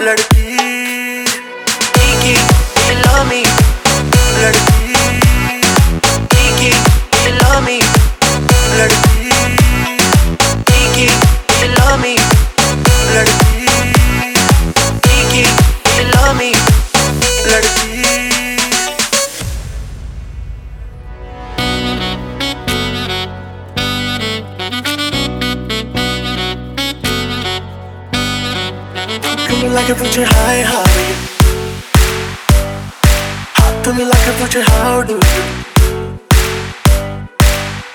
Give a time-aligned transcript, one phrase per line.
[0.00, 0.79] hablar de ti
[29.62, 30.88] me like a preacher, hi, hi.
[33.60, 35.44] Hot to me like a future how do you?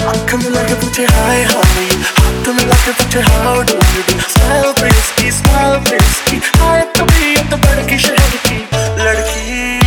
[0.05, 1.89] I'm coming like a future high, honey.
[2.21, 4.03] Hot to me like a future how do you?
[4.29, 6.37] Smile, frisky, smile, frisky.
[6.61, 9.81] Hot to me, I'm the better kiss, ladki.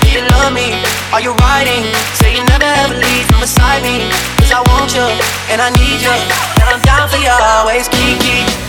[0.00, 0.72] Do You love me,
[1.12, 1.84] are you riding?
[2.16, 4.08] Say you never ever leave from beside me.
[4.40, 5.04] Cause I want you,
[5.52, 6.14] and I need you,
[6.64, 8.63] and I'm down for you always, Kiki.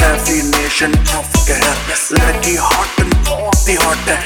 [0.00, 1.78] Definition of कहर
[2.12, 4.18] लड़की hot बहुत ही hot है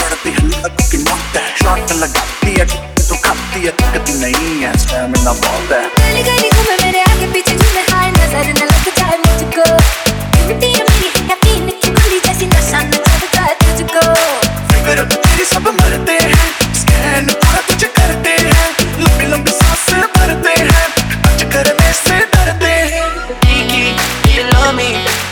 [0.00, 2.66] पड़ती है लड़की मौत है shot लगाती है
[2.98, 7.56] तो खाती है दिक्कत नहीं है स्टैमिना बहुत है गली गली घूमे मेरे आगे पीछे
[7.56, 8.87] घूमे हाय नज़र न लग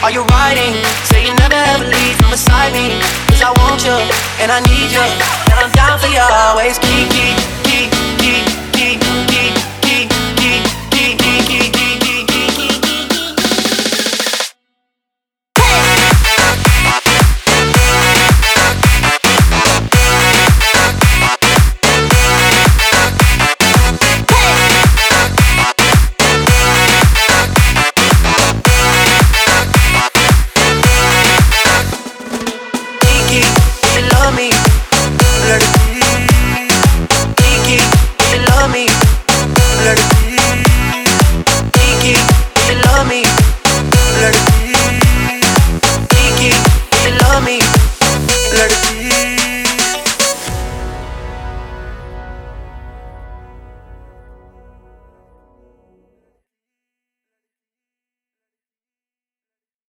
[0.07, 0.79] Are you riding?
[1.11, 3.03] Say you never ever leave from beside me.
[3.27, 3.91] Cause I want you,
[4.39, 6.79] and I need you, and I'm down for you always.
[6.79, 7.35] Kiki,